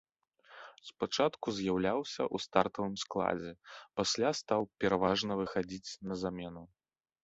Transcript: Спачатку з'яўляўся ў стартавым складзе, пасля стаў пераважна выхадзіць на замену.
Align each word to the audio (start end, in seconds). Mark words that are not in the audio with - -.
Спачатку 0.89 1.47
з'яўляўся 1.57 2.23
ў 2.35 2.47
стартавым 2.47 2.95
складзе, 3.05 3.53
пасля 4.01 4.29
стаў 4.43 4.61
пераважна 4.85 5.31
выхадзіць 5.45 5.97
на 6.13 6.25
замену. 6.29 6.63